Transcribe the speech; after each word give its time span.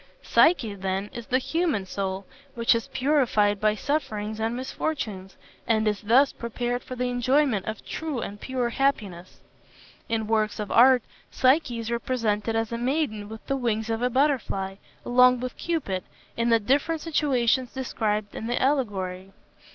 Psyche, 0.23 0.73
then, 0.73 1.11
is 1.13 1.27
the 1.27 1.37
human 1.37 1.85
soul, 1.85 2.25
which 2.55 2.73
is 2.73 2.87
purified 2.87 3.59
by 3.61 3.75
sufferings 3.75 4.39
and 4.39 4.55
misfortunes, 4.55 5.37
and 5.67 5.87
is 5.87 6.01
thus 6.01 6.33
prepared 6.33 6.81
for 6.81 6.95
the 6.95 7.07
enjoyment 7.11 7.67
of 7.67 7.85
true 7.85 8.19
and 8.19 8.41
pure 8.41 8.69
happiness. 8.69 9.41
In 10.09 10.25
works 10.25 10.59
of 10.59 10.71
art 10.71 11.03
Psyche 11.29 11.77
is 11.77 11.91
represented 11.91 12.55
as 12.55 12.71
a 12.71 12.79
maiden 12.79 13.29
with 13.29 13.45
the 13.45 13.55
wings 13.55 13.91
of 13.91 14.01
a 14.01 14.09
butterfly, 14.09 14.77
along 15.05 15.39
with 15.39 15.55
Cupid, 15.55 16.03
in 16.35 16.49
the 16.49 16.59
different 16.59 17.01
situations 17.01 17.71
described 17.71 18.33
in 18.35 18.47
the 18.47 18.59
allegory. 18.59 19.33